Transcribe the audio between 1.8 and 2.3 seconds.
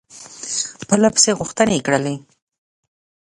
کولې.